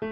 [0.00, 0.08] Ya,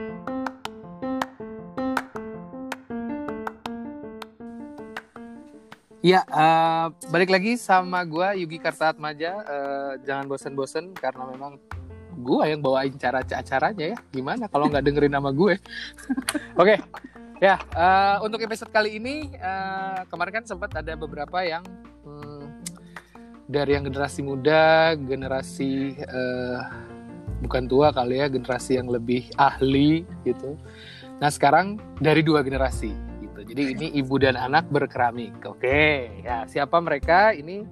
[6.28, 9.32] uh, balik lagi sama gue Yugi Kartaatmaja.
[9.48, 11.56] Uh, jangan bosen-bosen karena memang
[12.20, 13.98] gue yang bawain cara acaranya ya.
[14.12, 15.56] Gimana kalau nggak dengerin nama gue?
[16.60, 16.76] Oke, okay.
[17.40, 21.64] ya uh, untuk episode kali ini uh, kemarin kan sempat ada beberapa yang
[22.04, 22.44] hmm,
[23.48, 26.60] dari yang generasi muda, generasi uh,
[27.42, 30.58] bukan tua kali ya, generasi yang lebih ahli gitu.
[31.18, 33.40] Nah sekarang dari dua generasi gitu.
[33.42, 35.34] Jadi ini ibu dan anak berkeramik.
[35.46, 37.34] Oke, ya siapa mereka?
[37.34, 37.66] Ini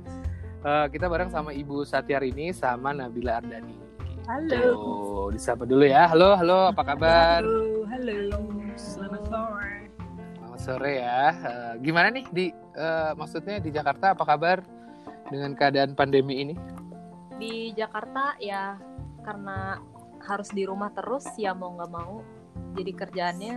[0.66, 3.78] uh, kita bareng sama Ibu Satyarini sama Nabila Ardani.
[4.26, 4.58] Halo.
[4.74, 6.10] Tuh, disapa dulu ya.
[6.10, 7.46] Halo, halo, apa kabar?
[7.46, 8.42] Halo, halo.
[8.74, 9.86] Selamat sore.
[10.34, 11.22] Selamat sore ya.
[11.46, 14.66] Uh, gimana nih di uh, maksudnya di Jakarta apa kabar
[15.30, 16.54] dengan keadaan pandemi ini?
[17.38, 18.74] Di Jakarta ya
[19.26, 19.82] karena
[20.22, 22.22] harus di rumah terus ya mau nggak mau
[22.78, 23.56] jadi kerjaannya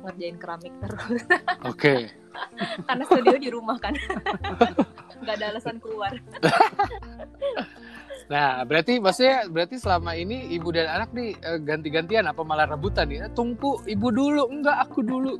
[0.00, 1.22] ngerjain keramik terus.
[1.70, 1.76] Oke.
[1.76, 2.00] Okay.
[2.88, 3.92] Karena studio di rumah kan.
[5.20, 6.16] Gak ada alasan keluar.
[8.32, 13.12] nah, berarti maksudnya berarti selama ini ibu dan anak nih eh, ganti-gantian apa malah rebutan
[13.12, 13.28] nih?
[13.28, 15.36] Eh, tunggu ibu dulu, enggak aku dulu.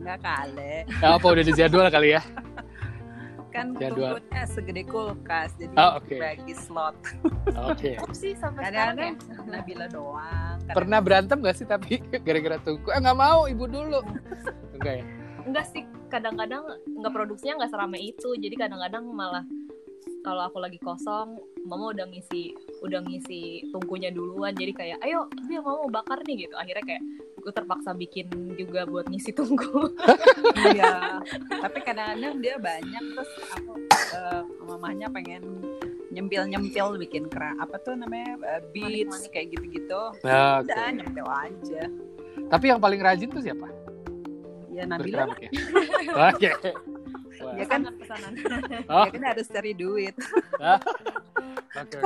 [0.00, 0.88] enggak kali.
[0.88, 2.24] Ya, apa udah dijadwal kali ya?
[3.58, 4.22] Kan Jadwal.
[4.22, 6.18] tunggunya segede kulkas jadi oh, okay.
[6.22, 6.94] bagi slot
[7.58, 7.94] oke okay.
[8.14, 9.50] sih sampai kadang-kadang ya?
[9.50, 14.00] Nabila doang kadang pernah berantem gak sih tapi gara-gara tunggu eh nggak mau ibu dulu
[14.78, 15.04] enggak ya
[15.42, 19.42] enggak sih kadang-kadang nggak produksinya nggak seramai itu jadi kadang-kadang malah
[20.22, 24.54] kalau aku lagi kosong mama udah ngisi udah ngisi tungkunya duluan.
[24.56, 26.54] Jadi kayak ayo dia mau bakar nih gitu.
[26.58, 27.02] Akhirnya kayak
[27.38, 29.92] gue terpaksa bikin juga buat ngisi tunggu.
[30.58, 31.22] Iya.
[31.48, 33.72] Tapi kadang-kadang dia banyak terus aku
[34.18, 35.62] uh, mamanya pengen
[36.10, 40.02] nyempil nyempil bikin kera apa tuh namanya uh, beats kayak gitu-gitu.
[40.26, 40.96] Nah, udah okay.
[40.98, 41.82] nyempil aja.
[42.48, 43.68] Tapi yang paling rajin tuh siapa?
[44.72, 45.50] Ya Nabila ya?
[47.52, 47.80] Oke ya kan?
[47.96, 48.32] Pesanan
[48.88, 49.04] oh.
[49.06, 50.14] ya kan harus cari duit.
[51.78, 52.00] Okay,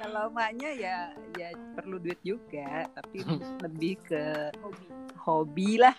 [0.00, 0.96] kalau maknya ya
[1.36, 3.20] ya perlu duit juga tapi
[3.60, 4.22] lebih ke
[4.62, 4.86] hobi.
[5.20, 5.92] hobi lah.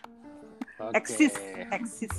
[0.79, 0.97] Okay.
[0.97, 1.35] eksis
[1.69, 2.13] eksis.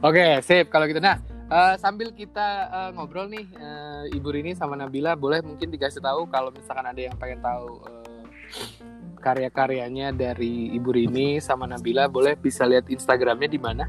[0.00, 0.72] Oke okay, sip.
[0.72, 5.44] Kalau gitu nah uh, sambil kita uh, ngobrol nih uh, ibu Rini sama Nabila boleh
[5.44, 8.18] mungkin dikasih tahu kalau misalkan ada yang pengen tahu uh,
[9.20, 13.84] karya-karyanya dari Ibu Rini sama Nabila boleh bisa lihat Instagramnya di mana?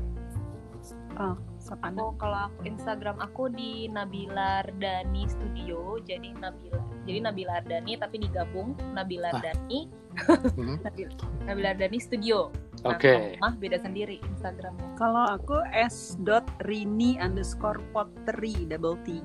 [1.19, 1.35] Oh,
[1.83, 5.99] aku kalau aku Instagram aku di Nabila Ardani Studio.
[6.07, 6.79] Jadi Nabila.
[7.03, 9.91] Jadi Nabila Ardani tapi digabung Nabila Ardani.
[10.55, 10.79] Hmm.
[11.47, 12.55] Nabila Ardani Studio.
[12.87, 13.35] Nah, Oke.
[13.35, 13.43] Okay.
[13.43, 14.95] Mah beda sendiri Instagramnya.
[14.95, 16.15] Kalau aku s
[16.63, 19.19] rini underscore pottery double T.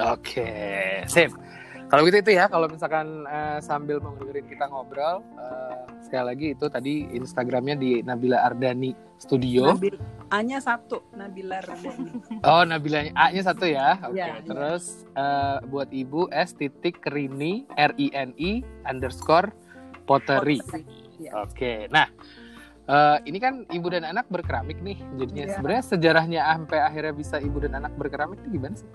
[0.00, 1.08] Oke, okay.
[1.08, 1.32] sip.
[1.90, 6.46] Kalau gitu itu ya, kalau misalkan uh, sambil mau dengerin kita ngobrol, uh, sekali lagi
[6.54, 9.74] itu tadi Instagramnya di Nabila Ardani Studio.
[9.74, 9.98] Nabil,
[10.30, 12.14] A-nya satu, Nabila Ardani.
[12.46, 13.98] Oh, Nabila A-nya satu ya.
[14.06, 14.22] Oke.
[14.22, 14.22] Okay.
[14.22, 15.18] Ya, Terus ya.
[15.18, 19.50] Uh, buat ibu S titik Rini R I N I underscore
[20.06, 20.62] pottery.
[21.18, 21.42] Ya.
[21.42, 21.58] Oke.
[21.58, 21.78] Okay.
[21.90, 22.06] Nah.
[22.90, 25.54] Uh, ini kan ibu dan anak berkeramik nih, jadinya ya.
[25.54, 28.88] sebenarnya sejarahnya sampai akhirnya bisa ibu dan anak berkeramik itu gimana sih?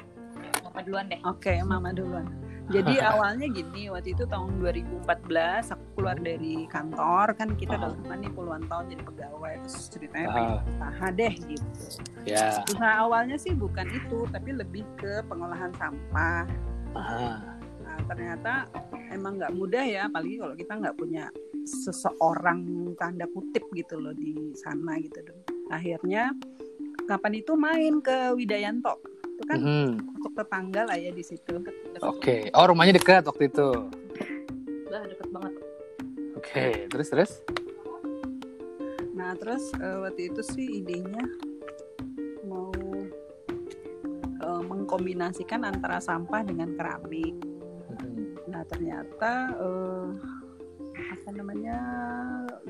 [0.67, 1.19] Mama duluan deh.
[1.23, 2.27] Oke, okay, Mama duluan.
[2.71, 8.15] Jadi awalnya gini, waktu itu tahun 2014 aku keluar dari kantor kan kita udah lama
[8.17, 11.83] nih puluhan tahun jadi pegawai terus ceritanya pengen usaha deh gitu.
[12.25, 12.65] Yeah.
[12.65, 16.49] Usaha awalnya sih bukan itu tapi lebih ke pengolahan sampah.
[17.85, 18.65] Nah ternyata
[19.13, 21.29] emang nggak mudah ya, apalagi kalau kita nggak punya
[21.65, 22.65] seseorang
[22.97, 25.21] tanda kutip gitu loh di sana gitu.
[25.69, 26.33] Akhirnya
[27.05, 28.97] kapan itu main ke Widayanto
[29.35, 30.16] itu kan mm.
[30.16, 31.59] untuk tetangga lah ya di situ.
[31.59, 31.68] Oke,
[32.00, 32.40] okay.
[32.56, 33.68] oh rumahnya dekat waktu itu.
[34.88, 35.53] Udah deket banget.
[36.40, 36.72] Oke, okay.
[36.88, 37.31] terus terus?
[39.12, 41.19] Nah terus uh, waktu itu sih idenya
[42.47, 42.72] mau
[44.40, 47.35] uh, mengkombinasikan antara sampah dengan keramik.
[48.00, 48.40] Hmm.
[48.47, 50.16] Nah ternyata uh,
[50.95, 51.77] apa namanya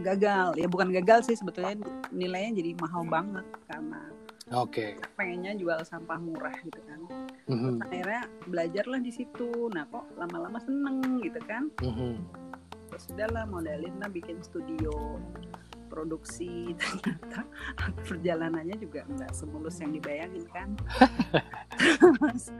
[0.01, 1.77] gagal ya bukan gagal sih sebetulnya
[2.09, 4.14] nilainya jadi mahal banget karena
[4.53, 4.93] Oke.
[4.93, 5.17] Okay.
[5.17, 7.01] Pengennya jual sampah murah gitu kan.
[7.49, 7.81] Mm-hmm.
[7.81, 9.73] akhirnya belajarlah di situ.
[9.73, 11.73] Nah kok lama-lama seneng gitu kan.
[11.81, 12.13] Mm-hmm.
[12.93, 15.17] Terus udahlah modalin lah bikin studio
[15.89, 17.41] produksi ternyata
[18.05, 20.69] perjalanannya juga nggak semulus yang dibayangin kan.
[21.97, 22.53] Terus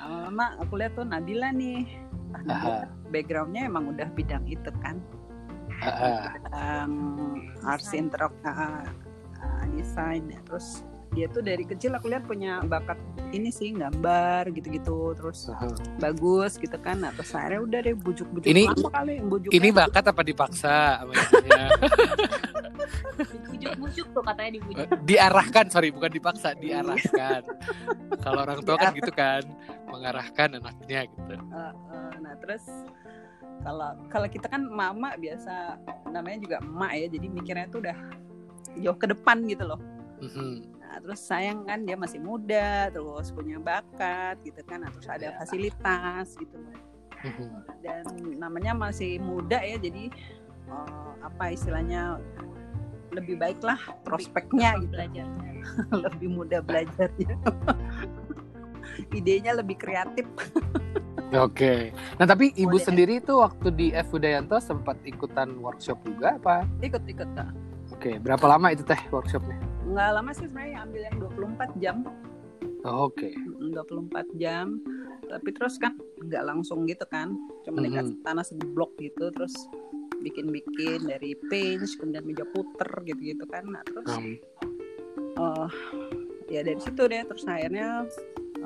[0.00, 1.84] lama-lama aku lihat tuh Nabila nih.
[2.32, 4.96] Ah, Nabila, backgroundnya emang udah bidang itu kan.
[6.56, 8.82] Um, arts interok uh,
[9.38, 10.40] uh, desain ya.
[10.42, 10.82] terus
[11.12, 12.98] dia tuh dari kecil aku lihat punya bakat
[13.32, 15.74] ini sih gambar gitu-gitu terus uh-huh.
[16.00, 17.00] bagus gitu kan.
[17.02, 21.04] Nah terus akhirnya udah deh bujuk-bujuk ini kali bujuk ini bakat apa dipaksa
[23.48, 24.86] bujuk-bujuk tuh katanya dibujuk.
[25.04, 27.42] Diarahkan sorry bukan dipaksa diarahkan.
[28.22, 29.42] Kalau orang tua kan gitu kan
[29.88, 31.34] mengarahkan anaknya gitu.
[31.50, 32.64] Uh, uh, nah terus
[33.66, 35.82] kalau kalau kita kan mama biasa
[36.14, 37.96] namanya juga emak ya jadi mikirnya tuh udah
[38.78, 39.80] jauh ke depan gitu loh.
[40.22, 45.28] Mm-hmm terus sayang kan dia masih muda terus punya bakat gitu kan nah, terus ada
[45.30, 45.36] iya.
[45.36, 46.56] fasilitas gitu
[47.82, 48.04] dan
[48.38, 50.10] namanya masih muda ya jadi
[50.70, 52.22] uh, apa istilahnya
[53.12, 55.52] lebih baiklah prospeknya gitu belajarnya
[56.06, 57.34] lebih mudah belajarnya
[59.18, 60.26] idenya lebih kreatif
[61.28, 61.92] Oke.
[62.16, 66.64] Nah tapi ibu sendiri itu waktu di F Udayanto sempat ikutan workshop juga apa?
[66.80, 67.28] Ikut ikut.
[67.92, 68.16] Oke.
[68.16, 69.67] Berapa lama itu teh workshopnya?
[69.88, 71.96] Nggak lama sih sebenarnya ambil yang 24 jam
[72.84, 73.32] oh, oke okay.
[73.72, 74.66] 24 jam
[75.28, 78.20] tapi terus kan nggak langsung gitu kan cuma mm -hmm.
[78.24, 79.54] tanah seblok gitu terus
[80.18, 84.36] bikin-bikin dari page kemudian meja puter gitu-gitu kan nah terus mm.
[85.38, 85.68] uh,
[86.48, 88.08] ya dari situ deh terus akhirnya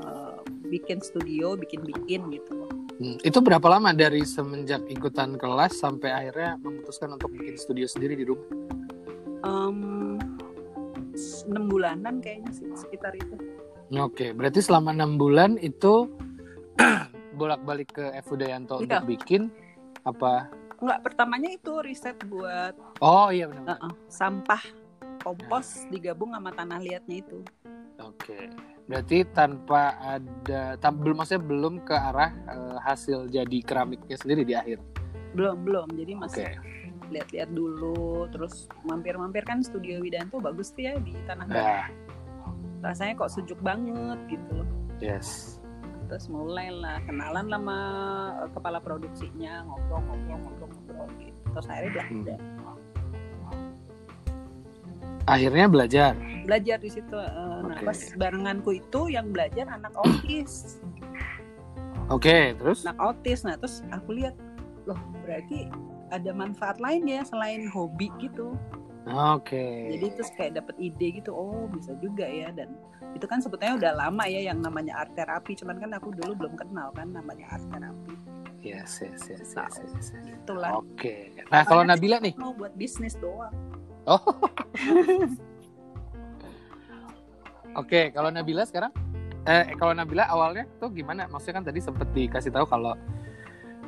[0.00, 0.40] uh,
[0.70, 2.62] bikin studio bikin-bikin gitu
[3.02, 3.18] Hmm.
[3.18, 8.22] Itu berapa lama dari semenjak ikutan kelas sampai akhirnya memutuskan untuk bikin studio sendiri di
[8.30, 8.46] rumah?
[9.42, 10.11] Um,
[11.46, 13.34] enam bulanan kayaknya sih sekitar itu.
[13.92, 16.08] Oke, berarti selama enam bulan itu
[17.38, 19.00] bolak-balik ke F Udayanto iya.
[19.00, 19.52] untuk bikin
[20.08, 20.48] apa?
[20.82, 23.78] Enggak, pertamanya itu riset buat Oh iya benar.
[23.78, 24.62] Uh -uh, sampah
[25.22, 25.94] kompos ya.
[25.94, 27.38] digabung sama tanah liatnya itu.
[28.00, 28.50] Oke.
[28.88, 34.58] Berarti tanpa ada tam, belum maksudnya belum ke arah uh, hasil jadi keramiknya sendiri di
[34.58, 34.82] akhir.
[35.38, 35.86] Belum, belum.
[35.94, 36.81] Jadi masih okay
[37.12, 38.26] lihat-lihat dulu.
[38.32, 41.86] Terus mampir-mampir kan studio Widanto bagus tuh ya di tanah nah.
[42.82, 44.68] rasanya kok sejuk banget gitu loh.
[44.98, 45.58] Yes.
[46.08, 47.78] Terus mulailah kenalan sama
[48.44, 51.40] uh, kepala produksinya ngobrol-ngobrol-ngobrol-ngobrol gitu.
[51.52, 52.70] Terus akhirnya belajar hmm.
[55.24, 56.12] akhirnya belajar?
[56.42, 57.68] Belajar di situ uh, okay.
[57.70, 60.82] nah pas barenganku itu yang belajar anak autis.
[62.10, 62.84] Oke okay, terus?
[62.84, 63.40] Anak autis.
[63.46, 64.34] Nah terus aku lihat
[64.84, 65.70] loh berarti
[66.12, 68.54] ada manfaat lain ya selain hobi gitu
[69.02, 69.58] Oke.
[69.58, 69.98] Okay.
[69.98, 72.70] Jadi terus kayak dapat ide gitu, oh bisa juga ya dan
[73.18, 76.54] itu kan sebetulnya udah lama ya yang namanya art terapi, cuman kan aku dulu belum
[76.54, 78.14] kenal kan namanya art terapi.
[78.62, 80.38] Yes, yes, yes, yes, yes, yes.
[80.46, 80.78] Itulah.
[80.78, 81.34] Oke.
[81.34, 81.42] Okay.
[81.50, 83.50] Nah, kalau Nabila nih mau buat bisnis doang.
[84.06, 84.22] Oh.
[87.74, 88.94] Oke, okay, kalau Nabila sekarang
[89.42, 91.26] eh kalau Nabila awalnya tuh gimana?
[91.26, 92.94] Maksudnya kan tadi sempet dikasih tahu kalau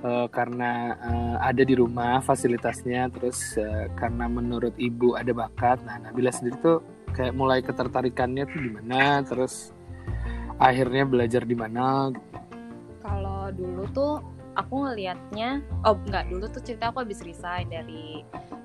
[0.05, 5.81] uh, karena uh, ada di rumah fasilitasnya terus uh, karena menurut ibu ada bakat.
[5.83, 6.79] Nah Nabila sendiri tuh
[7.17, 9.73] kayak mulai ketertarikannya tuh gimana terus
[10.61, 12.13] akhirnya belajar di mana?
[13.01, 14.15] Kalau dulu tuh
[14.55, 18.23] aku ngelihatnya oh enggak dulu tuh cerita aku habis resign dari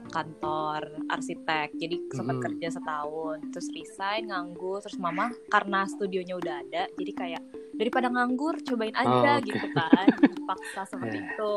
[0.09, 1.73] kantor arsitek.
[1.77, 2.45] Jadi sempat hmm.
[2.49, 7.43] kerja setahun terus resign nganggur terus mama karena studionya udah ada jadi kayak
[7.79, 9.47] daripada nganggur cobain aja oh, okay.
[9.55, 10.07] gitu kan.
[10.49, 11.29] Paksa seperti yeah.
[11.29, 11.51] itu.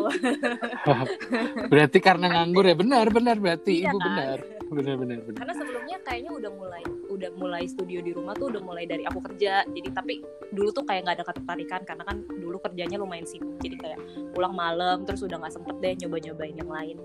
[1.72, 2.76] Berarti karena nganggur ya?
[2.76, 4.06] Benar benar berarti iya, ibu kan?
[4.06, 4.38] benar.
[4.72, 5.38] Benar benar benar.
[5.40, 9.19] Karena sebelumnya kayaknya udah mulai udah mulai studio di rumah tuh udah mulai dari aku
[9.32, 9.64] kerja.
[9.66, 10.14] Jadi tapi
[10.52, 13.56] dulu tuh kayak nggak ada ketertarikan karena kan dulu kerjanya lumayan sibuk.
[13.64, 13.98] Jadi kayak
[14.37, 16.96] pulang malam terus udah nggak sempet deh nyoba nyobain yang lain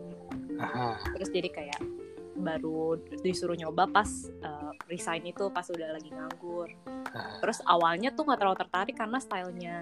[0.58, 0.98] Aha.
[1.16, 1.82] terus jadi kayak
[2.38, 4.10] baru disuruh nyoba pas
[4.46, 6.70] uh, resign itu pas udah lagi nganggur
[7.14, 7.42] Aha.
[7.42, 9.78] terus awalnya tuh nggak terlalu tertarik karena stylenya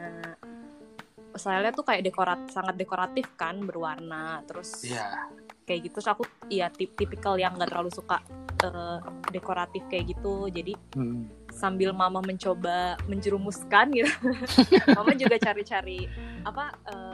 [1.36, 5.28] stylenya tuh kayak dekorat sangat dekoratif kan berwarna terus yeah.
[5.68, 8.24] kayak gitu so aku ya tip tipikal yang nggak terlalu suka
[8.64, 9.04] uh,
[9.36, 11.52] dekoratif kayak gitu jadi hmm.
[11.52, 14.12] sambil mama mencoba menjerumuskan gitu
[14.98, 16.08] mama juga cari-cari
[16.48, 17.05] apa uh,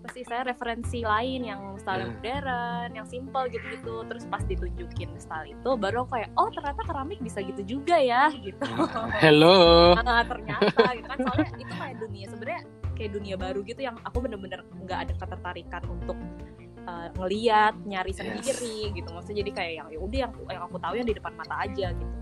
[0.00, 4.00] apa sih saya referensi lain yang style yang modern, yang simple gitu-gitu.
[4.08, 8.32] Terus pas ditunjukin style itu baru aku kayak oh ternyata keramik bisa gitu juga ya
[8.32, 8.64] gitu.
[9.20, 9.92] Hello.
[10.00, 12.62] Nah, ternyata gitu kan soalnya itu kayak dunia sebenarnya
[12.96, 16.16] kayak dunia baru gitu yang aku bener-bener nggak ada ketertarikan untuk
[16.88, 18.96] uh, ngeliat nyari sendiri yes.
[18.96, 21.54] gitu maksudnya jadi kayak yang ya udah yang yang aku tahu yang di depan mata
[21.64, 22.16] aja gitu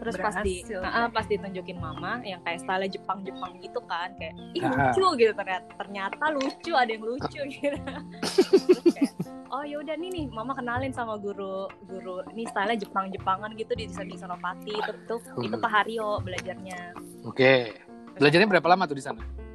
[0.00, 1.08] terus Berhasil, pas di ya.
[1.10, 5.68] pas ditunjukin mama yang kayak style Jepang Jepang gitu kan kayak ih lucu gitu ternyata
[5.78, 7.78] ternyata lucu ada yang lucu gitu.
[8.22, 9.12] Terus kayak
[9.54, 13.88] oh yaudah nih nih mama kenalin sama guru guru ini style Jepang Jepangan gitu di
[13.88, 14.92] di Senopati itu
[15.40, 16.96] itu Pak Haryo belajarnya.
[17.24, 17.36] Oke.
[17.36, 17.60] Okay.
[18.16, 19.45] belajarnya berapa lama tuh di sana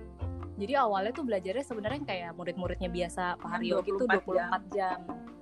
[0.61, 4.97] jadi awalnya tuh belajarnya sebenarnya kayak murid-muridnya biasa Pak Haryo gitu 24 24 jam.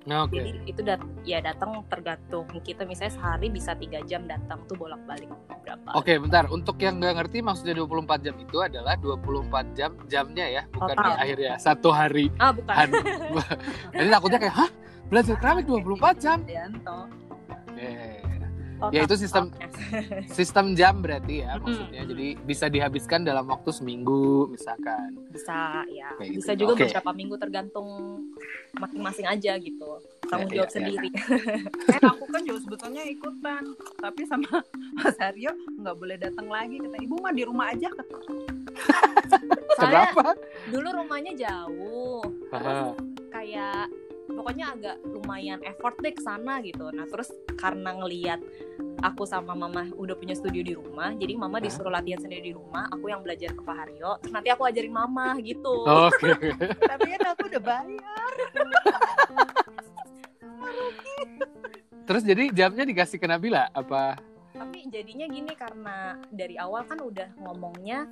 [0.08, 0.40] Nah, Oke.
[0.40, 5.28] Jadi itu dat ya datang tergantung kita misalnya sehari bisa tiga jam datang tuh bolak-balik
[5.60, 5.88] berapa.
[5.92, 6.48] Oke, bentar.
[6.48, 11.04] Untuk yang nggak ngerti maksudnya 24 jam itu adalah 24 jam jamnya ya, bukan Total.
[11.04, 12.32] di akhirnya satu hari.
[12.40, 12.88] Ah bukan.
[13.92, 14.70] Jadi takutnya kayak, "Hah?
[15.12, 16.98] Belajar keramik 24 jam?" Yanto
[18.80, 18.90] Total.
[18.90, 19.66] ya itu sistem Oke.
[20.38, 22.02] sistem jam berarti ya maksudnya.
[22.02, 25.20] Jadi bisa dihabiskan dalam waktu seminggu misalkan.
[25.28, 26.60] bisa ya Kayak bisa gitu.
[26.62, 26.84] juga Oke.
[26.86, 27.88] beberapa minggu tergantung
[28.72, 29.88] masing-masing aja gitu
[30.22, 30.70] tanggung Ya, jawab ya, ya.
[30.72, 31.08] sendiri
[31.92, 33.62] eh aku kan juga sebetulnya ikutan
[33.98, 34.62] tapi sama
[34.96, 38.14] Mas Aryo nggak boleh datang lagi kata ibu mah di rumah aja kata
[39.76, 40.30] soalnya Kenapa?
[40.70, 42.22] dulu rumahnya jauh
[43.28, 43.90] kayak
[44.32, 48.40] pokoknya agak lumayan effort deh ke sana gitu nah terus karena ngelihat
[49.00, 51.64] aku sama mama udah punya studio di rumah jadi mama Hah?
[51.66, 54.92] disuruh latihan sendiri di rumah aku yang belajar ke Pak Haryo terus nanti aku ajarin
[54.92, 56.30] mama gitu Oke.
[56.90, 58.32] tapi kan aku udah bayar
[62.10, 64.18] Terus jadi jamnya dikasih ke Nabila apa?
[64.60, 68.04] tapi jadinya gini karena dari awal kan udah ngomongnya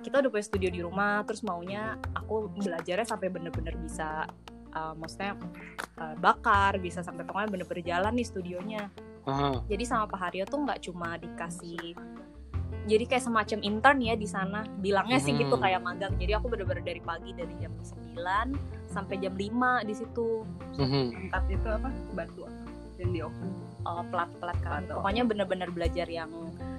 [0.00, 4.30] kita udah punya studio di rumah terus maunya aku belajarnya sampai bener-bener bisa
[4.72, 5.36] uh, maksudnya
[5.98, 8.82] uh, bakar bisa sampai pokoknya bener-bener jalan nih studionya
[9.24, 9.62] Haha.
[9.66, 11.94] jadi sama Pak Haryo tuh nggak cuma dikasih
[12.88, 15.62] jadi kayak semacam intern ya di sana bilangnya sih gitu Hmm.
[15.62, 18.56] kayak magang jadi aku bener-bener dari pagi dari jam 9
[18.88, 20.42] sampai jam 5 di situ
[20.80, 21.28] Mhm.
[21.28, 22.60] angkat itu apa batu apa
[22.96, 23.48] yang di oven
[23.84, 25.00] uh, plat-plat kan Plat, oh.
[25.00, 26.30] pokoknya bener-bener belajar yang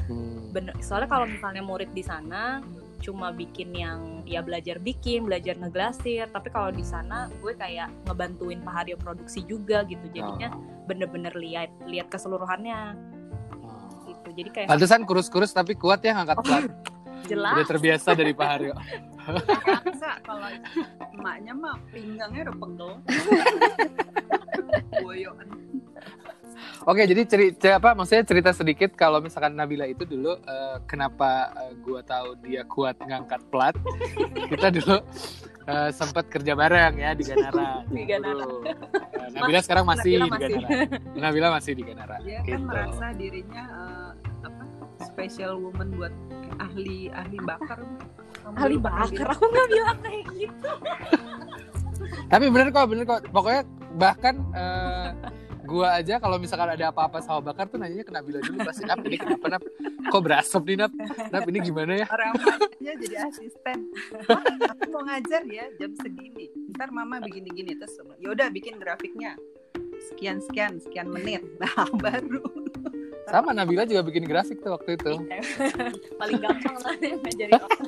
[0.10, 0.50] Hmm.
[0.52, 2.60] bener soalnya kalau misalnya murid di sana
[3.02, 6.30] cuma bikin yang ya belajar bikin belajar ngeglasir.
[6.30, 10.06] Tapi kalau di sana gue kayak ngebantuin Pak Haryo produksi juga gitu.
[10.14, 10.54] Jadinya
[10.86, 12.96] bener-bener lihat lihat keseluruhannya.
[13.62, 14.08] Oh.
[14.08, 14.30] gitu.
[14.32, 16.66] Jadi kayak Pantesan kurus-kurus tapi kuat ya ngangkat plat.
[17.30, 17.54] jelas.
[17.58, 18.74] Udah terbiasa dari Pak Haryo.
[19.70, 20.50] Aksa kalau
[21.14, 22.92] emaknya mah pinggangnya udah pegel.
[25.06, 25.61] Boyoan
[26.82, 31.78] Oke, jadi cerita apa maksudnya cerita sedikit kalau misalkan Nabila itu dulu eh, kenapa eh,
[31.78, 33.78] gua tahu dia kuat ngangkat plat.
[34.52, 34.98] Kita dulu
[35.64, 37.86] eh, sempat kerja bareng ya di Ganara.
[37.86, 38.46] Di Ganara.
[38.66, 40.54] Eh, Nabila sekarang masih Nabila di masih.
[40.58, 40.86] Ganara.
[41.16, 42.16] Nabila masih di Ganara.
[42.20, 42.66] dia kan Gitu.
[42.66, 44.12] merasa dirinya eh,
[44.42, 44.64] apa
[45.04, 46.14] special woman buat
[46.58, 47.80] ahli ahli bakar
[48.42, 50.70] Kamu ahli bakar aku nggak bilang kayak gitu
[52.26, 53.22] Tapi bener kok, bener kok.
[53.30, 53.62] Pokoknya
[53.94, 55.10] bahkan eh,
[55.66, 59.02] gua aja kalau misalkan ada apa-apa sama bakar tuh nanyanya ke Nabila dulu pasti Nap
[59.06, 59.64] ini kenapa Nap?
[60.12, 60.92] Kok berasap nih Nap?
[61.30, 62.06] Nap ini gimana ya?
[62.10, 63.80] orang mamanya jadi asisten
[64.28, 68.82] "Wah, aku mau ngajar ya jam segini ntar mama bikin gini terus ya udah bikin
[68.82, 69.38] grafiknya
[70.12, 72.42] sekian sekian sekian menit nah baru
[73.30, 75.14] Sama Nabila juga bikin grafik tuh waktu itu.
[76.22, 76.94] paling gampang lah
[77.26, 77.82] ngajarin orang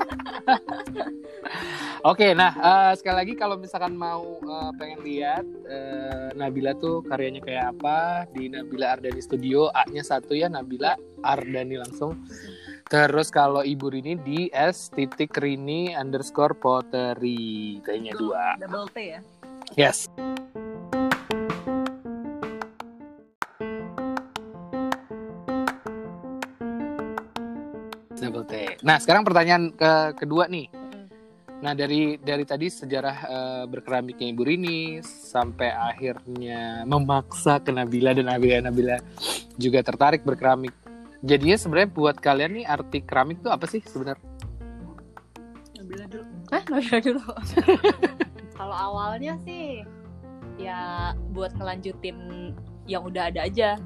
[2.03, 7.39] Oke, nah eh, sekali lagi kalau misalkan mau eh, pengen lihat eh, Nabila tuh karyanya
[7.39, 12.19] kayak apa di Nabila Ardani Studio, A-nya satu ya Nabila Ardani langsung.
[12.91, 18.59] Terus kalau Ibu Rini di S titik Rini underscore pottery, kayaknya dua.
[18.59, 19.19] double T ya
[19.73, 20.05] Yes.
[28.83, 30.67] Nah, sekarang pertanyaan ke kedua nih.
[31.63, 38.27] Nah, dari dari tadi sejarah eh, berkeramiknya Ibu Rini sampai akhirnya memaksa ke Nabila dan
[38.27, 38.99] Nabila Nabila
[39.55, 40.75] juga tertarik berkeramik.
[41.23, 44.27] Jadinya sebenarnya buat kalian nih arti keramik tuh apa sih sebenarnya?
[45.79, 47.23] Nabila dulu Hah, Nabila dulu.
[48.59, 49.87] Kalau awalnya sih
[50.59, 52.51] ya buat ngelanjutin
[52.91, 53.79] yang udah ada aja.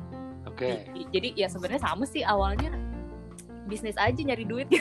[0.50, 0.90] Oke.
[0.98, 2.74] J- Jadi ya sebenarnya sama sih awalnya
[3.68, 4.68] bisnis aja nyari duit.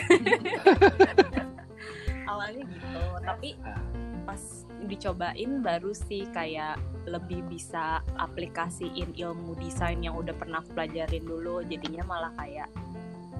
[2.31, 3.49] awalnya gitu, tapi
[4.27, 4.41] pas
[4.83, 6.75] dicobain baru sih kayak
[7.07, 12.67] lebih bisa aplikasiin ilmu desain yang udah pernah aku pelajarin dulu jadinya malah kayak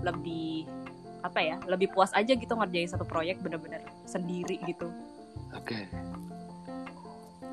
[0.07, 0.63] lebih
[1.21, 4.87] apa ya lebih puas aja gitu ngerjain satu proyek bener-bener sendiri gitu
[5.55, 5.87] Oke.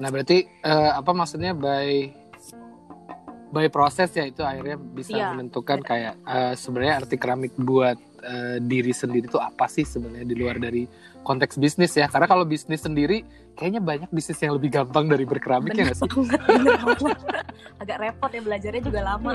[0.00, 2.10] Nah berarti eh, apa maksudnya by
[3.54, 8.58] by proses ya itu akhirnya bisa Iya, menentukan kayak eh, sebenarnya arti keramik buat eh,
[8.58, 10.90] diri sendiri itu apa sih sebenarnya di luar dari
[11.22, 12.04] konteks bisnis ya?
[12.04, 13.22] Karena kalau bisnis sendiri
[13.54, 16.10] kayaknya banyak bisnis yang lebih gampang dari berkeramik ya nggak sih?
[16.10, 16.76] bener
[17.74, 19.30] agak repot ya belajarnya juga lama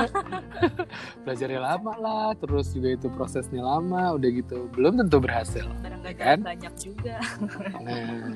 [1.23, 5.65] Belajarnya lama lah, terus juga itu prosesnya lama, udah gitu belum tentu berhasil.
[5.79, 6.39] kadang Kan?
[6.41, 7.15] banyak juga
[7.79, 8.35] Nah,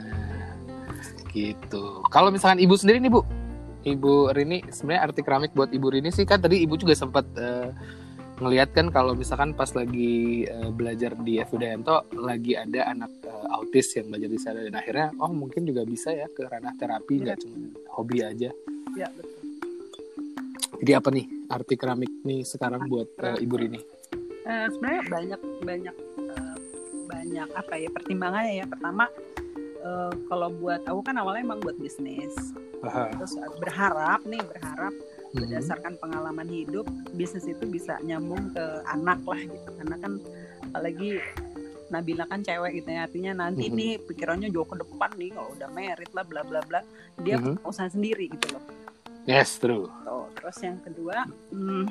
[1.34, 1.84] gitu.
[2.08, 3.26] Kalau misalkan ibu sendiri nih bu,
[3.84, 7.70] ibu Rini sebenarnya arti keramik buat ibu Rini sih kan tadi ibu juga sempat eh,
[8.42, 13.94] ngelihat kan kalau misalkan pas lagi uh, belajar di FUDNTO lagi ada anak uh, autis
[13.94, 17.38] yang belajar di sana dan akhirnya oh mungkin juga bisa ya ke ranah terapi nggak
[17.38, 17.42] ya.
[17.46, 17.58] cuma
[17.94, 18.50] hobi aja.
[18.98, 19.40] Ya betul.
[20.84, 23.80] Jadi apa nih arti keramik nih sekarang buat uh, ibu Rini?
[24.44, 25.96] Uh, sebenarnya banyak banyak
[26.34, 26.56] uh,
[27.08, 29.06] banyak apa ya pertimbangannya ya pertama
[29.86, 32.34] uh, kalau buat aku kan awalnya emang buat bisnis
[32.84, 33.16] Aha.
[33.16, 35.40] terus berharap nih berharap hmm.
[35.40, 36.84] berdasarkan pengalaman hidup
[37.16, 40.14] bisnis itu bisa nyambung ke anak lah gitu karena kan
[40.68, 41.24] apalagi
[41.94, 43.78] Nabila kan cewek gitu ya artinya nanti mm-hmm.
[43.78, 46.82] nih pikirannya jauh ke depan nih kalau udah merit lah bla bla bla
[47.22, 47.62] dia mm-hmm.
[47.70, 48.64] usaha sendiri gitu loh
[49.30, 51.86] yes true oh, terus yang kedua hmm,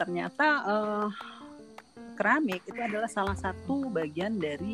[0.00, 1.08] ternyata uh,
[2.16, 4.72] keramik itu adalah salah satu bagian dari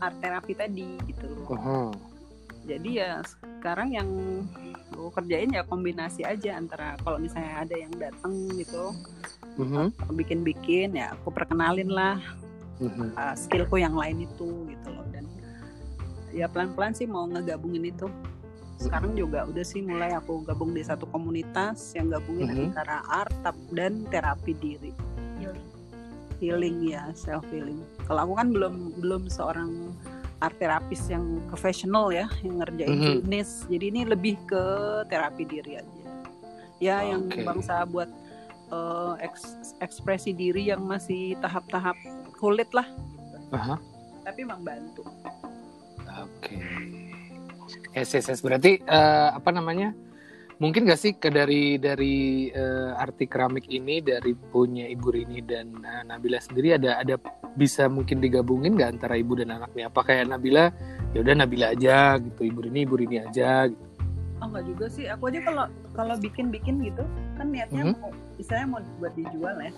[0.00, 1.88] art terapi tadi gitu loh uh-huh.
[2.64, 4.08] Jadi ya sekarang yang
[5.00, 8.92] aku kerjain ya kombinasi aja antara kalau misalnya ada yang datang gitu
[9.56, 9.88] uh-huh.
[10.12, 12.20] bikin-bikin ya aku perkenalin lah
[12.82, 13.08] uh-huh.
[13.16, 15.24] uh, skillku yang lain itu gitu loh dan
[16.36, 18.06] ya pelan-pelan sih mau ngegabungin itu
[18.80, 22.66] sekarang juga udah sih mulai aku gabung di satu komunitas yang gabungin uh-huh.
[22.68, 23.32] antara art
[23.72, 24.92] dan terapi diri
[25.40, 25.68] healing
[26.40, 29.96] healing ya self healing kalau aku kan belum belum seorang
[30.40, 33.44] art terapis yang profesional ya yang ngerjain mm -hmm.
[33.68, 34.62] jadi ini lebih ke
[35.12, 36.00] terapi diri aja
[36.80, 37.44] ya oh, yang okay.
[37.44, 38.08] bangsa buat
[38.72, 41.96] uh, eks, ekspresi diri yang masih tahap-tahap
[42.40, 42.88] kulit lah
[43.52, 43.78] uh -huh.
[44.24, 48.00] tapi emang bantu oke okay.
[48.00, 48.40] yes.
[48.40, 49.92] berarti uh, apa namanya
[50.60, 55.72] mungkin gak sih ke dari dari uh, arti keramik ini dari punya ibu Rini dan
[55.80, 57.16] uh, Nabila sendiri ada ada
[57.56, 59.88] bisa mungkin digabungin gak antara ibu dan anaknya?
[59.88, 60.68] Apa kayak Nabila
[61.16, 63.84] ya udah Nabila aja gitu ibu Rini ibu Rini aja gitu.
[64.40, 65.08] Oh enggak juga sih.
[65.08, 65.64] Aku aja kalau
[65.96, 67.08] kalau bikin bikin gitu
[67.40, 68.04] kan niatnya mm -hmm.
[68.04, 69.72] mau misalnya mau buat dijual ya.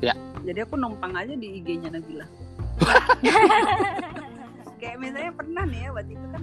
[0.00, 0.14] Ya.
[0.44, 2.28] Jadi aku numpang aja di IG-nya Nabila.
[4.80, 6.42] Kayak misalnya pernah nih ya waktu itu kan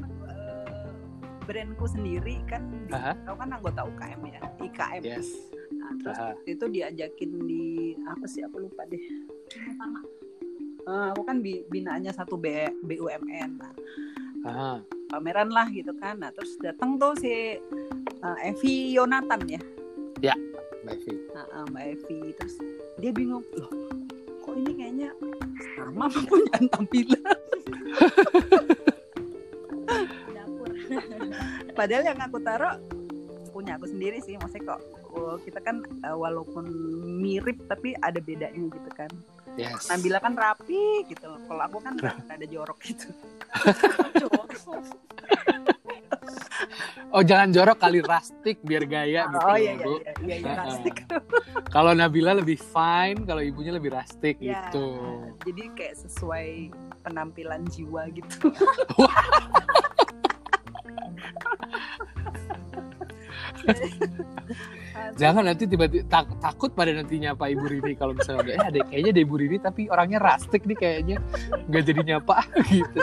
[1.47, 2.61] brandku sendiri kan
[2.91, 3.15] uh-huh.
[3.23, 5.31] kau kan anggota UKM ya IKM yes.
[5.79, 6.35] nah, terus uh-huh.
[6.43, 8.99] itu diajakin di apa sih aku lupa deh
[9.47, 10.03] pertama
[10.91, 13.73] uh, aku kan binaannya satu B, BUMN nah
[14.43, 14.77] uh-huh.
[15.07, 17.55] pameran lah gitu kan nah terus datang tuh si
[18.21, 19.61] uh, Evi Yonatan ya
[20.19, 20.35] ya
[20.83, 22.55] Mbak Evi uh, uh, Mbak Evi terus
[22.99, 23.71] dia bingung loh
[24.43, 25.09] kok ini kayaknya
[25.79, 27.39] sama punya tampilan
[31.77, 32.73] padahal yang aku taruh
[33.53, 34.81] punya aku sendiri sih maksudnya kok
[35.13, 36.65] oh, kita kan uh, walaupun
[37.21, 39.09] mirip tapi ada bedanya gitu kan
[39.53, 39.89] yes.
[39.93, 41.93] Nabila kan rapi gitu kalau aku kan
[42.33, 43.13] ada jorok gitu
[47.15, 51.07] Oh jangan jorok kali rastik biar gaya gitu oh, iya, iya, iya, iya, iya, rastik.
[51.71, 55.01] kalau Nabila lebih fine, kalau ibunya lebih rastik ya, gitu.
[55.47, 56.75] Jadi kayak sesuai
[57.07, 58.51] penampilan jiwa gitu.
[65.21, 69.11] Jangan nanti tiba-tiba tak, takut pada nantinya Pak Ibu Rini kalau misalnya eh ada kayaknya
[69.13, 71.17] ada Ibu Rini tapi orangnya rastik nih kayaknya
[71.69, 72.35] nggak jadi nyapa
[72.73, 72.99] gitu.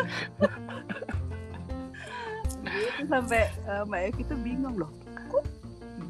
[3.04, 4.90] sampai uh, Mbak Evi tuh bingung loh,
[5.28, 5.44] kok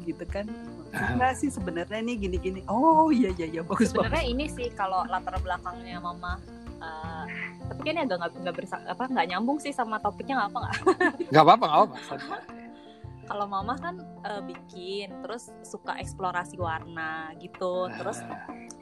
[0.07, 0.47] gitu kan?
[0.95, 2.63] Enggak sih sebenarnya nih gini-gini.
[2.71, 6.39] Oh iya iya iya bagus Sebenarnya ini sih kalau latar belakangnya Mama
[6.79, 7.27] uh,
[7.67, 10.75] tapi kan agak nggak nggak apa nggak nyambung sih sama topiknya nggak apa nggak?
[11.33, 12.37] Nggak apa-apa nggak apa-apa
[13.25, 17.89] kalau mama kan uh, bikin terus suka eksplorasi warna gitu.
[17.89, 18.21] Terus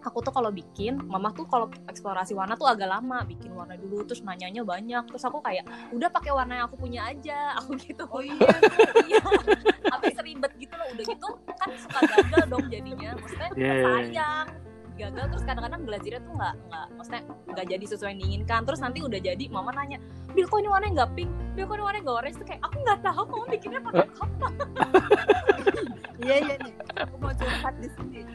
[0.03, 4.03] aku tuh kalau bikin mama tuh kalau eksplorasi warna tuh agak lama bikin warna dulu
[4.03, 5.03] terus nanyanya banyak.
[5.07, 5.63] Terus aku kayak
[5.95, 7.39] udah pakai warna yang aku punya aja.
[7.63, 8.03] Aku gitu.
[8.11, 8.35] Oh iya.
[9.03, 9.23] Iya.
[9.83, 10.87] Tapi seribet gitu loh.
[10.95, 13.11] Udah gitu kan suka gagal dong jadinya.
[13.19, 13.63] Maksudnya yeah.
[13.63, 13.83] Iya, iya.
[13.87, 14.47] sayang
[14.95, 18.59] gagal terus kadang-kadang belajarnya tuh nggak nggak maksudnya nggak jadi sesuai yang diinginkan.
[18.65, 19.97] Terus nanti udah jadi mama nanya
[20.33, 21.31] bil kok ini warnanya nggak pink?
[21.53, 22.37] Bil kok ini warnanya nggak orange?
[22.37, 24.47] Tuh kayak aku nggak tahu mama bikinnya pakai apa?
[26.23, 28.23] Iya iya nih aku mau curhat di sini.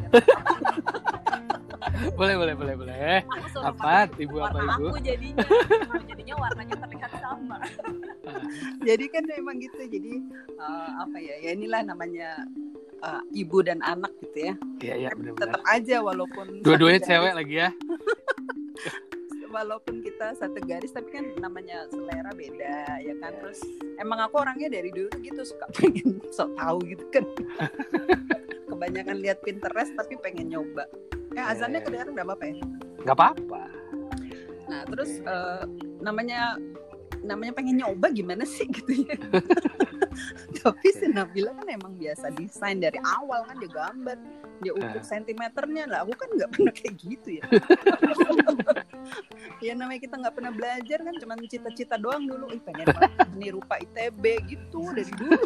[2.15, 3.23] Boleh boleh boleh boleh.
[3.59, 4.07] Apa?
[4.15, 4.87] Ibu apa ibu?
[4.95, 5.43] aku jadinya.
[6.07, 7.59] Jadinya warnanya terlihat sama.
[8.89, 9.83] Jadi kan memang gitu.
[9.83, 10.13] Jadi
[10.63, 12.47] uh, apa ya ya inilah namanya
[13.03, 14.55] uh, ibu dan anak gitu ya.
[14.83, 17.71] Iya iya benar Tetap aja walaupun dua-duanya cewek lagi ya.
[19.49, 23.33] walaupun kita satu garis tapi kan namanya selera beda ya kan?
[23.43, 23.61] Terus
[23.99, 27.25] emang aku orangnya dari dulu gitu suka pengen sok tahu gitu kan.
[28.71, 30.87] Kebanyakan lihat Pinterest tapi pengen nyoba.
[31.35, 32.67] Ya azannya kedengaran nggak apa-apa ya
[33.09, 33.63] nggak apa-apa.
[34.69, 35.65] Nah terus uh,
[36.05, 36.61] namanya
[37.29, 39.17] namanya pengen nyoba gimana sih gitu ya.
[40.65, 44.17] Tapi si Nabila kan emang biasa desain dari awal kan dia gambar
[44.65, 45.85] dia ukur sentimeternya.
[45.87, 47.45] Lah aku kan nggak pernah kayak gitu ya.
[49.61, 52.51] Ya namanya kita nggak pernah belajar kan cuma cita-cita doang dulu.
[52.51, 52.87] Ih pengen
[53.37, 55.39] nih rupa ITB gitu dari dulu.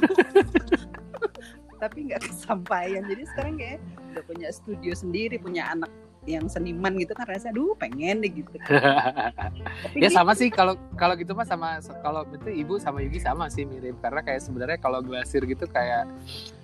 [1.82, 3.02] Tapi nggak kesampaian.
[3.10, 3.78] Jadi sekarang kayak
[4.14, 5.90] udah punya studio sendiri punya anak
[6.22, 8.56] yang seniman gitu kan rasanya aduh pengen deh gitu.
[9.98, 13.66] Ya sama sih kalau kalau gitu mah sama kalau itu ibu sama Yugi sama sih
[13.66, 13.98] mirip.
[13.98, 16.06] Karena kayak sebenarnya kalau glasir gitu kayak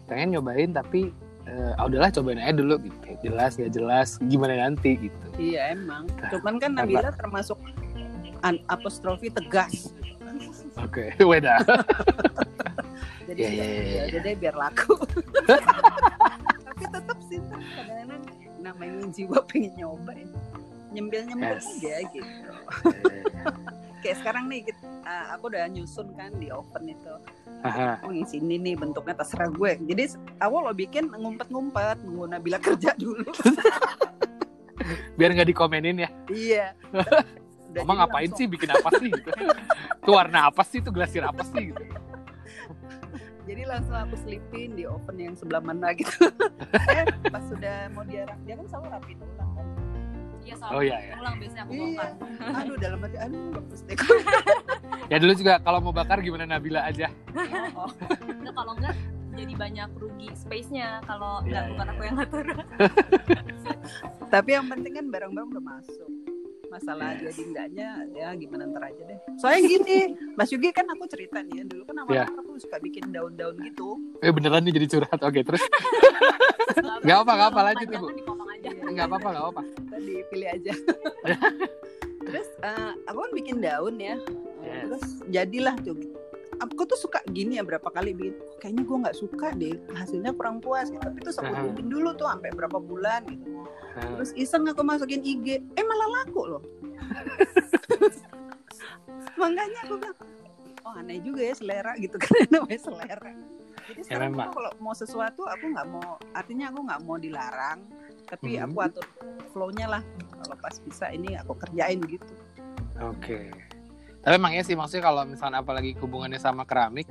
[0.07, 1.11] pengen nyobain tapi
[1.51, 3.31] uh, udahlah cobain aja dulu gitu.
[3.31, 5.27] Jelas nggak jelas gimana nanti gitu.
[5.37, 6.07] Iya emang.
[6.31, 7.59] Cuman kan Nabila termasuk
[8.71, 9.91] apostrofi tegas.
[10.79, 11.25] Oke okay.
[11.31, 11.59] weda.
[13.27, 14.07] Jadi yeah, yeah, yeah.
[14.09, 14.95] ya udah biar laku.
[16.69, 18.23] Tapi tetap sih kadang-kadang
[18.73, 20.29] namanya jiwa pengen nyobain.
[20.93, 21.69] Nyempil nyempil yes.
[21.69, 22.53] aja gitu.
[23.99, 27.15] Kayak sekarang nih kita, uh, aku udah nyusun kan di oven itu.
[27.67, 27.99] Aha.
[28.07, 29.73] oh yang sini nih bentuknya terserah gue.
[29.91, 33.27] Jadi awal lo bikin ngumpet-ngumpet nunggu Nabila kerja dulu.
[35.19, 36.11] Biar nggak dikomenin ya.
[36.31, 36.67] Iya.
[37.83, 38.39] Emang ngapain langsung.
[38.39, 39.31] sih bikin apa sih gitu?
[40.01, 40.79] Itu warna apa sih?
[40.81, 42.08] Itu glasir apa sih gitu
[43.49, 46.29] jadi langsung aku selipin di oven yang sebelah mana gitu
[46.93, 49.67] eh pas sudah mau dia dia kan selalu rapi ulang kan
[50.49, 51.15] Iya, oh iya, iya.
[51.21, 52.09] ulang biasanya aku bongkar.
[52.09, 52.57] Iya.
[52.57, 53.99] Aduh, dalam hati, aduh, bagus deh.
[55.13, 57.13] ya dulu juga kalau mau bakar gimana Nabila aja.
[57.77, 57.91] Oh, oh.
[58.17, 58.97] Nggak, kalau enggak
[59.37, 61.71] jadi banyak rugi space-nya kalau yeah, nggak yeah.
[61.77, 62.47] bukan aku yang ngatur.
[64.33, 66.09] Tapi yang penting kan barang-barang udah masuk
[66.69, 67.33] masalah yes.
[67.33, 69.19] jadi enggaknya ya gimana ntar aja deh.
[69.41, 69.99] Soalnya gini
[70.37, 72.29] Mas Yugi kan aku cerita nih ya dulu kan awal yeah.
[72.29, 73.97] aku suka bikin daun-daun gitu.
[74.21, 75.21] Eh beneran nih jadi curhat?
[75.25, 75.63] Oke terus?
[76.79, 78.09] Nggak apa nggak apa lanjut ibu.
[78.89, 80.75] nggak apa apa nggak apa tadi pilih aja.
[82.29, 84.21] Terus uh, aku kan bikin daun ya.
[84.59, 84.85] Yes.
[84.85, 85.97] terus jadilah tuh
[86.59, 90.59] aku tuh suka gini ya berapa kali bikin kayaknya gue nggak suka deh hasilnya kurang
[90.59, 91.03] puas gitu.
[91.03, 93.47] Tapi terus aku bikin dulu tuh sampai berapa bulan gitu.
[93.99, 96.63] Terus iseng aku masukin IG eh malah laku loh.
[99.41, 100.19] Makanya aku bilang
[100.87, 103.33] oh aneh juga ya selera gitu kan namanya selera.
[103.89, 107.81] Jadi ya, sekarang ya, kalau mau sesuatu aku nggak mau artinya aku nggak mau dilarang
[108.29, 108.69] tapi hmm.
[108.69, 109.07] aku atur
[109.55, 110.03] flownya lah.
[110.39, 112.35] Kalau pas bisa ini aku kerjain gitu.
[112.99, 113.49] Oke.
[113.49, 113.78] okay.
[114.29, 117.09] Tapi emangnya sih maksudnya kalau misalnya apalagi hubungannya sama keramik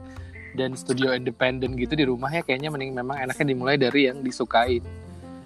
[0.54, 4.86] dan studio independen gitu di rumah ya kayaknya mending memang enaknya dimulai dari yang disukai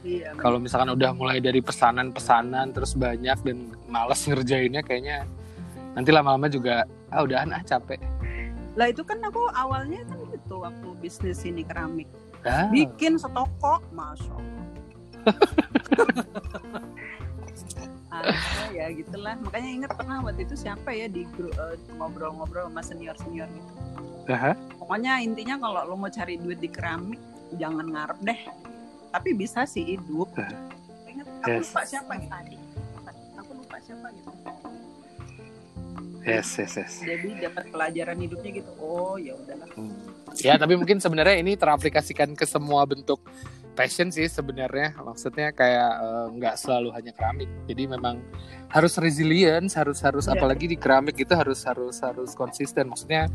[0.02, 5.24] Iya, kalau misalkan udah mulai dari pesanan-pesanan terus banyak dan males ngerjainnya kayaknya
[5.96, 8.04] nanti lama-lama juga ah udahan ah capek.
[8.76, 12.10] Lah itu kan aku awalnya kan gitu waktu bisnis ini keramik.
[12.44, 12.68] Ah.
[12.68, 14.36] Bikin setoko, masya
[18.12, 18.68] Allah.
[18.76, 19.40] ya gitulah.
[19.40, 23.72] Makanya ingat pernah waktu itu siapa ya di uh, ngobrol-ngobrol sama senior-senior gitu.
[24.28, 24.54] Uh-huh.
[24.78, 27.20] Pokoknya intinya kalau lo mau cari duit di keramik
[27.56, 28.42] jangan ngarep deh
[29.12, 30.32] tapi bisa sih hidup
[31.08, 31.62] ingat aku yes.
[31.68, 32.58] lupa siapa gitu tadi
[33.36, 34.30] aku lupa siapa gitu
[36.24, 40.40] yes yes yes jadi dapat pelajaran hidupnya gitu oh ya udahlah hmm.
[40.40, 43.20] ya tapi mungkin sebenarnya ini teraplikasikan ke semua bentuk
[43.82, 44.94] passion sih sebenarnya.
[45.02, 47.50] Maksudnya kayak eh, nggak uh, selalu hanya keramik.
[47.66, 48.22] Jadi memang
[48.70, 50.38] harus resilience harus harus ya.
[50.38, 52.94] apalagi di keramik itu harus harus harus konsisten.
[52.94, 53.26] Maksudnya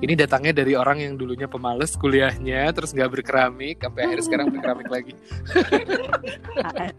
[0.00, 4.88] ini datangnya dari orang yang dulunya pemalas kuliahnya terus nggak berkeramik sampai akhirnya sekarang berkeramik
[4.88, 5.12] lagi.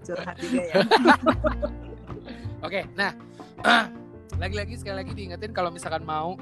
[0.06, 0.76] Curhat juga ya.
[2.70, 3.12] Oke nah
[4.40, 6.36] lagi-lagi sekali lagi diingetin kalau misalkan mau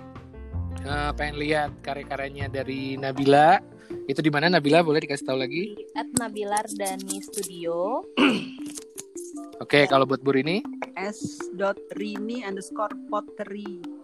[0.85, 3.70] uh, pengen lihat karya-karyanya dari Nabila
[4.09, 5.77] itu di mana Nabila boleh dikasih tahu lagi?
[5.93, 8.01] At Nabilar Dani Studio.
[9.61, 10.65] Oke, okay, kalau buat Bu Rini?
[10.97, 11.37] S.
[11.93, 14.01] Rini underscore pottery.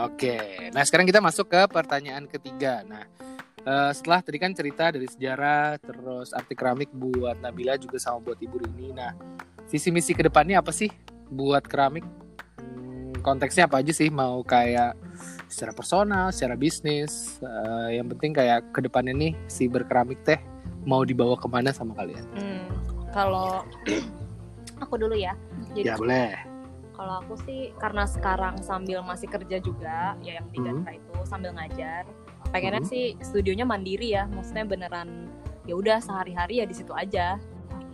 [0.00, 2.80] Oke, nah sekarang kita masuk ke pertanyaan ketiga.
[2.88, 3.04] Nah,
[3.68, 8.40] uh, setelah tadi kan cerita dari sejarah, terus arti keramik buat Nabila juga sama buat
[8.40, 8.96] Ibu Rini.
[8.96, 9.12] Nah,
[9.70, 10.90] visi misi ke depannya apa sih
[11.30, 12.02] buat keramik?
[12.58, 14.10] Hmm, konteksnya apa aja sih?
[14.10, 14.98] Mau kayak
[15.46, 20.38] secara personal secara bisnis uh, yang penting kayak ke depannya nih si berkeramik teh
[20.82, 22.26] mau dibawa ke mana sama kalian?
[22.34, 22.66] Hmm,
[23.14, 23.62] kalau
[24.82, 25.38] aku dulu ya.
[25.70, 26.34] Jadi ya boleh.
[26.98, 30.84] kalau aku sih karena sekarang sambil masih kerja juga ya yang di hmm.
[30.84, 32.04] itu sambil ngajar
[32.50, 32.90] pengennya hmm.
[32.90, 34.26] sih studionya mandiri ya.
[34.26, 35.30] Maksudnya beneran
[35.68, 37.38] ya udah sehari-hari ya di situ aja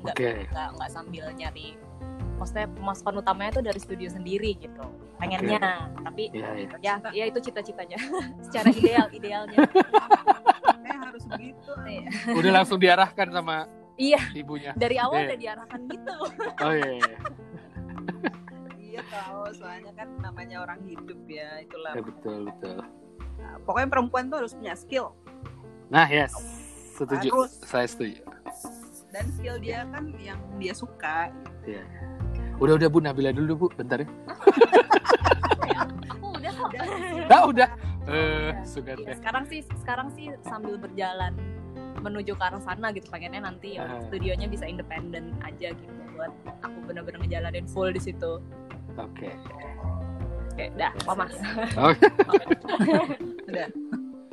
[0.07, 0.47] nggak okay.
[0.55, 1.75] nggak nggak sambil nyari
[2.37, 4.85] maksudnya pemasukan utamanya itu dari studio sendiri gitu
[5.17, 5.57] pengennya.
[5.57, 6.05] Okay.
[6.05, 6.79] tapi yeah, yeah.
[6.85, 7.97] ya ya itu cita-citanya
[8.47, 9.59] secara ideal idealnya.
[10.85, 11.73] Eh harus begitu.
[11.89, 12.09] Iya.
[12.37, 13.65] udah langsung diarahkan sama
[13.97, 14.21] iya.
[14.37, 14.77] ibunya.
[14.77, 16.17] Dari awal udah diarahkan gitu.
[16.61, 17.19] Oh iya, iya.
[18.77, 21.97] iya tahu soalnya kan namanya orang hidup ya itulah.
[21.97, 22.77] Ya, betul betul.
[23.41, 25.17] Nah, pokoknya perempuan tuh harus punya skill.
[25.89, 26.37] Nah yes.
[26.97, 27.29] Setuju.
[27.33, 27.53] Harus.
[27.65, 28.36] saya setuju
[29.17, 31.33] dan skill dia kan yang dia suka.
[31.65, 31.81] Iya.
[32.57, 33.67] udah udah bu Nabila dulu bu.
[33.73, 34.09] Bentar ya.
[36.13, 36.71] Aku udah kok.
[37.27, 37.69] Ah udah.
[38.07, 41.35] Eh Iya, sugar deh sekarang sih sekarang sih sambil berjalan
[41.99, 43.99] menuju ke arah sana gitu pengennya nanti ya Ah.
[44.07, 46.31] studionya bisa independen aja gitu buat
[46.63, 48.39] aku bener-bener ngejalanin full di situ.
[48.95, 49.35] Oke.
[50.55, 51.27] Kayak dah mama
[51.77, 52.07] oke.
[53.51, 53.69] Udah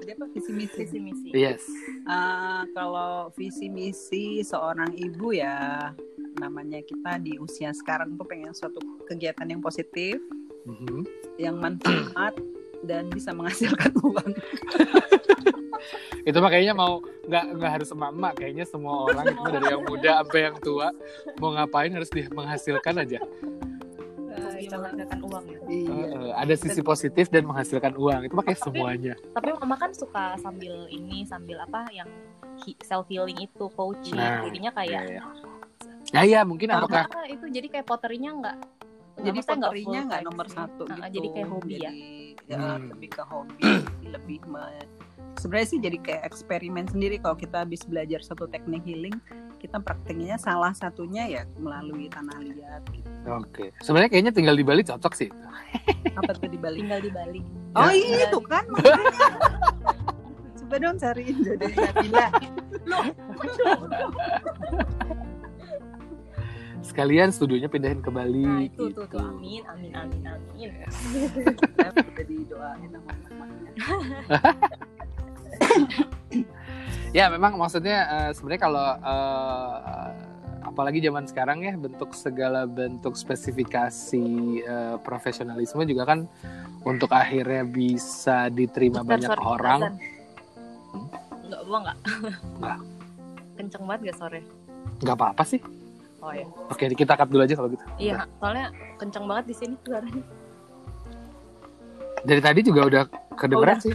[0.04, 0.76] jadi apa visi misi.
[0.84, 1.30] Visi misi.
[1.32, 1.64] Yes.
[2.04, 5.90] Ah, kalau visi misi seorang ibu ya
[6.38, 10.20] namanya kita di usia sekarang tuh pengen suatu kegiatan yang positif
[10.64, 11.04] Mhm.
[11.40, 12.36] yang manfaat
[12.84, 14.32] dan bisa menghasilkan uang.
[16.24, 18.34] Itu mah kayaknya mau nggak nggak harus emak-emak.
[18.40, 20.88] Kayaknya semua orang itu dari yang muda sampai yang tua
[21.40, 23.20] mau ngapain harus dia menghasilkan aja
[24.64, 25.60] bisa menghasilkan uang ya.
[25.68, 26.06] iya.
[26.08, 29.14] Eh, ada sisi positif dan menghasilkan uang itu kayak semuanya.
[29.32, 32.08] tapi mama kan suka sambil ini sambil apa yang
[32.82, 34.16] self healing itu coaching.
[34.16, 35.24] Nah, jadinya kayak ya ya
[36.14, 37.46] ya, ya mungkin apakah Ah, itu?
[37.48, 38.58] Jadi kayak potterinya nggak?
[39.14, 41.12] Jadi maksudnya nggak potterinya full nggak nomor satu Ah, gitu.
[41.12, 41.92] jadi kayak hobi ya?
[41.92, 42.02] Jadi,
[42.44, 42.86] ya, Hmm.
[42.92, 43.64] lebih ke hobi
[44.06, 44.90] lebih me-
[45.34, 49.16] sebenarnya sih jadi kayak eksperimen sendiri kalau kita habis belajar satu teknik healing
[49.64, 53.08] kita prakteknya salah satunya ya melalui tanah liat gitu.
[53.26, 53.72] oke.
[53.80, 55.32] Sebenarnya kayaknya tinggal di Bali cocok sih
[56.14, 56.84] apa tuh di Bali?
[56.84, 57.40] Tinggal di Bali.
[57.74, 57.96] Oh Ya.
[57.96, 59.30] iya itu kan makanya.
[60.54, 62.28] coba dong cariin jodoh Nabila
[66.84, 69.08] sekalian studionya pindahin ke Bali nah itu tuh gitu.
[69.08, 70.22] tuh amin amin amin.
[70.28, 73.72] Amin Saya udah didoain sama mamanya
[77.14, 80.10] ya memang maksudnya eh, sebenarnya kalau eh,
[80.66, 84.26] apalagi zaman sekarang ya bentuk segala bentuk spesifikasi
[84.66, 86.26] eh, profesionalisme juga kan
[86.82, 89.80] untuk akhirnya bisa diterima Bentar, banyak sorry, orang.
[89.80, 89.96] Azan.
[91.44, 91.98] nggak gua nggak.
[92.60, 92.80] Nggak.
[93.54, 94.42] kenceng banget gak sore
[95.06, 95.62] nggak apa-apa sih.
[96.26, 97.86] Oh ya oke kita cut dulu aja kalau gitu.
[98.02, 100.24] Iya soalnya kenceng banget di sini suaranya.
[102.26, 103.04] Dari tadi juga udah.
[103.34, 103.94] kedengeran sih.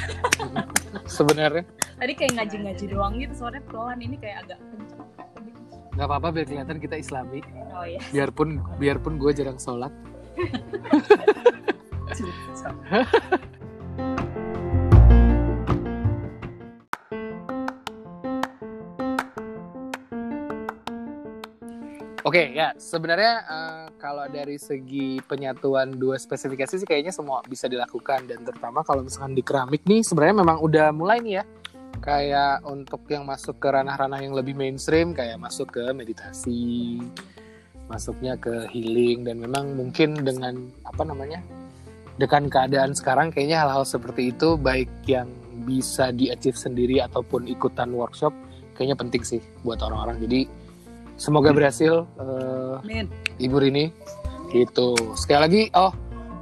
[1.18, 1.64] Sebenarnya
[1.98, 5.08] tadi kayak ngaji-ngaji doang gitu suaranya pelan ini kayak agak kenceng
[5.98, 7.42] nggak apa-apa biar kelihatan kita islami.
[7.74, 7.98] Oh iya.
[8.14, 9.90] Biarpun biarpun gue jarang sholat.
[22.22, 28.22] Oke ya sebenarnya eh, kalau dari segi penyatuan dua spesifikasi sih kayaknya semua bisa dilakukan.
[28.30, 31.44] Dan terutama kalau misalkan di keramik nih sebenarnya memang udah mulai nih ya
[32.00, 37.02] kayak untuk yang masuk ke ranah-ranah yang lebih mainstream kayak masuk ke meditasi
[37.88, 41.40] masuknya ke healing dan memang mungkin dengan apa namanya
[42.18, 45.30] dengan keadaan sekarang kayaknya hal-hal seperti itu baik yang
[45.64, 48.34] bisa di achieve sendiri ataupun ikutan workshop
[48.74, 50.22] kayaknya penting sih buat orang-orang.
[50.26, 50.46] Jadi
[51.18, 52.06] semoga berhasil
[52.82, 53.06] Amin.
[53.38, 53.90] Ibu Rini.
[54.50, 54.94] Gitu.
[55.14, 55.92] Sekali lagi oh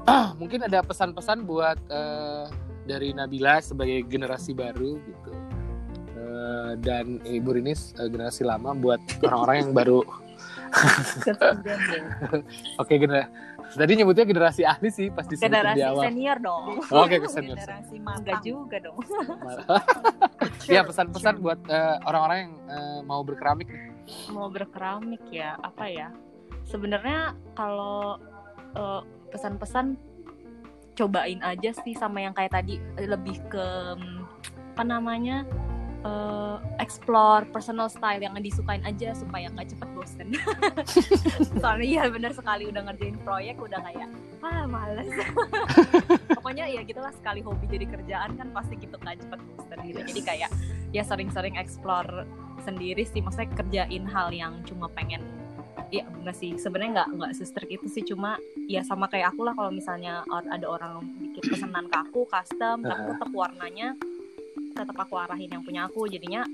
[0.40, 2.44] mungkin ada pesan-pesan buat eh,
[2.86, 5.45] dari Nabila sebagai generasi baru gitu
[6.66, 10.02] Eh, dan Ibu Rini eh, generasi lama buat orang-orang yang baru.
[10.02, 10.26] Deh.
[12.82, 13.30] oke gener
[13.74, 16.02] tadi nyebutnya generasi ahli sih pas disebutin generasi di awal.
[16.06, 16.64] senior dong.
[16.90, 18.98] Oke kesan generasi enggak matang juga dong.
[20.66, 23.70] Ya pesan-pesan buat eh, orang-orang yang eh, mau berkeramik
[24.30, 26.08] mau berkeramik ya apa ya?
[26.66, 28.18] Sebenarnya kalau
[28.74, 29.94] eh, pesan-pesan
[30.96, 32.78] cobain aja sih sama yang kayak tadi.
[32.98, 33.66] Lebih ke
[34.76, 35.48] apa namanya
[36.06, 40.28] eh, explore personal style yang disukain aja supaya nggak cepet bosen
[41.60, 44.08] soalnya iya bener sekali udah ngerjain proyek udah kayak
[44.40, 45.10] ah males
[46.36, 50.08] pokoknya ya gitulah sekali hobi jadi kerjaan kan pasti gitu kan cepet bosen gitu Yes.
[50.08, 50.50] jadi kayak
[50.92, 52.22] ya sering-sering explore
[52.62, 55.22] sendiri sih maksudnya kerjain hal yang cuma pengen
[55.88, 58.34] ya enggak sih sebenarnya nggak nggak sestrik itu sih cuma
[58.66, 62.94] ya sama kayak aku lah kalau misalnya ada orang bikin pesanan ke aku custom tapi
[62.96, 63.08] Ah.
[63.14, 63.88] tetap warnanya
[64.76, 66.44] tetap aku arahin yang punya aku jadinya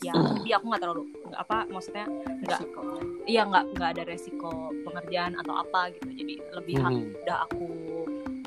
[0.00, 2.04] ya tapi aku nggak terlalu nggak apa maksudnya
[2.44, 2.60] nggak
[3.24, 4.52] iya nggak nggak ada resiko
[4.84, 6.08] pengerjaan atau apa gitu.
[6.12, 7.08] Jadi lebih hak Mhm.
[7.24, 7.66] udah aku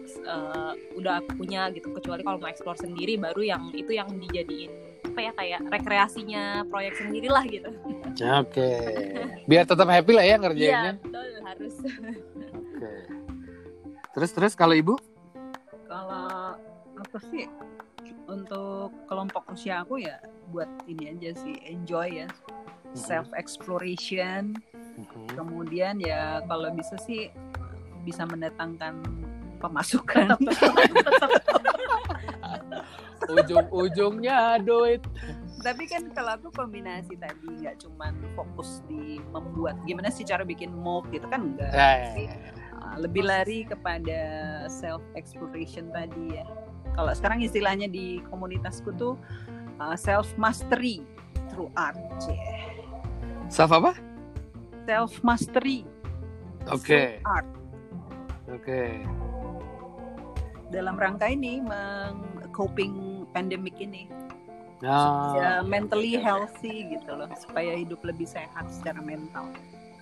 [0.10, 1.90] eh, udah aku punya gitu.
[1.90, 4.70] Kecuali kalau mau explore sendiri baru yang itu yang dijadiin
[5.10, 7.68] apa ya kayak rekreasinya proyek sendiri lah gitu
[8.20, 8.72] oke.
[9.50, 10.94] Biar tetap happy lah ya iya ngerjainnya.
[11.02, 11.76] betul harus.
[12.54, 12.92] Oke.
[14.14, 14.96] Terus terus kalau ibu?
[15.90, 16.56] Kalau
[16.94, 17.50] apa sih
[18.30, 20.22] untuk kelompok usia aku ya
[20.54, 22.28] buat ini aja sih enjoy ya.
[22.94, 24.58] Self exploration
[25.34, 27.32] kemudian ya kalau bisa sih
[28.04, 29.04] bisa mendatangkan
[29.60, 30.40] pemasukan.
[33.30, 35.06] Ujung-ujungnya duit.
[35.60, 40.72] Tapi kan kalau aku kombinasi tadi nggak cuman fokus di membuat gimana sih cara bikin
[40.72, 42.52] mock gitu kan enggak ya, ya, ya.
[42.80, 44.22] Uh, lebih lari kepada
[44.72, 46.48] self exploration tadi ya
[47.00, 49.16] kalau sekarang istilahnya di komunitasku tuh
[49.80, 51.00] uh, self mastery
[51.48, 51.96] through art
[52.28, 52.76] yeah.
[53.48, 53.96] self apa
[54.84, 55.88] self mastery
[56.68, 57.24] oke okay.
[57.24, 57.48] art
[58.52, 59.00] oke okay.
[60.76, 62.20] dalam rangka ini meng
[62.52, 64.12] coping pandemic ini
[64.84, 69.52] ya mentally healthy gitu loh supaya hidup lebih sehat secara mental.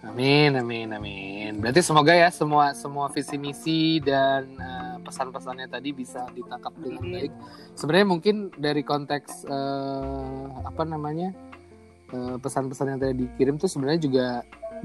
[0.08, 1.52] Amin, amin, amin.
[1.60, 7.34] Berarti semoga ya semua semua visi misi dan uh, pesan-pesannya tadi bisa ditangkap dengan baik.
[7.76, 11.36] Sebenarnya mungkin dari konteks uh, apa namanya
[12.16, 14.28] uh, pesan-pesan yang tadi dikirim tuh sebenarnya juga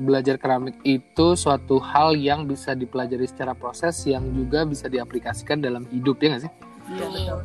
[0.00, 5.84] belajar keramik itu suatu hal yang bisa dipelajari secara proses yang juga bisa diaplikasikan dalam
[5.92, 6.52] hidup ya nggak sih?
[6.92, 7.38] Iya betul.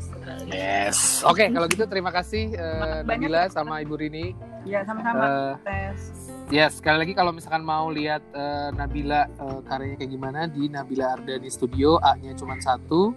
[0.49, 1.21] Yes.
[1.21, 4.33] Oke, okay, kalau gitu terima kasih uh, Nabila sama Ibu Rini.
[4.65, 5.21] Ya sama-sama.
[5.21, 6.26] Uh, tes.
[6.47, 11.19] Yes, sekali lagi kalau misalkan mau lihat uh, Nabila uh, karyanya kayak gimana di Nabila
[11.19, 13.12] Ardani Studio, A-nya cuma satu.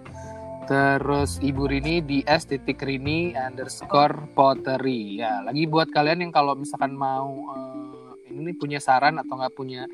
[0.66, 5.22] Terus Ibu Rini di S titik Rini underscore pottery.
[5.22, 9.86] Ya, lagi buat kalian yang kalau misalkan mau uh, ini punya saran atau nggak punya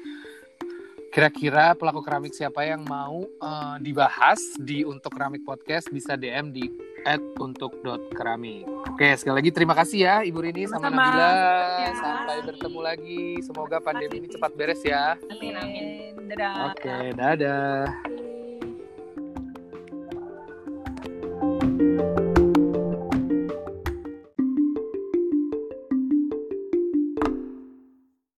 [1.13, 6.73] kira-kira pelaku keramik siapa yang mau uh, dibahas di untuk keramik podcast bisa DM di
[7.07, 8.67] at untuk dot keramik.
[8.91, 11.31] Oke sekali lagi terima kasih ya Ibu Rini sama, sama Nabila.
[11.79, 11.93] Ya.
[11.95, 13.39] Sampai bertemu lagi.
[13.47, 15.15] Semoga pandemi ini cepat beres ya.
[15.31, 16.13] Amin amin.
[16.27, 16.75] Dadah.
[16.75, 17.87] Oke dadah.